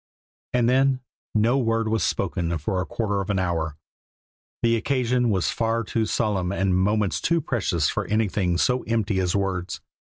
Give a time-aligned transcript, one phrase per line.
[0.53, 1.01] And then
[1.35, 3.77] no word was spoken for a quarter of an hour.
[4.63, 9.35] The occasion was far too solemn and moments too precious for anything so empty as
[9.35, 9.79] words.